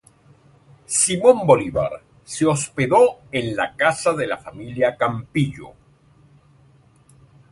Simón 0.87 1.45
Bolívar 1.45 2.01
se 2.25 2.47
hospedó 2.47 3.19
en 3.31 3.55
casa 3.77 4.13
de 4.13 4.25
la 4.25 4.39
familia 4.39 4.97
Campillo. 4.97 5.75